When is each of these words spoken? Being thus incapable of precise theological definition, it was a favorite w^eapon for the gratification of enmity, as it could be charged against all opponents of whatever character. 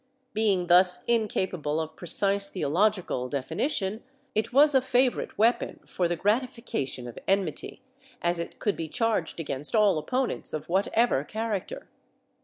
Being 0.33 0.65
thus 0.65 1.03
incapable 1.05 1.79
of 1.79 1.95
precise 1.95 2.49
theological 2.49 3.29
definition, 3.29 4.01
it 4.33 4.51
was 4.51 4.73
a 4.73 4.81
favorite 4.81 5.37
w^eapon 5.37 5.87
for 5.87 6.07
the 6.07 6.15
gratification 6.15 7.07
of 7.07 7.19
enmity, 7.27 7.83
as 8.19 8.39
it 8.39 8.57
could 8.57 8.75
be 8.75 8.87
charged 8.87 9.39
against 9.39 9.75
all 9.75 9.99
opponents 9.99 10.53
of 10.53 10.69
whatever 10.69 11.23
character. 11.23 11.87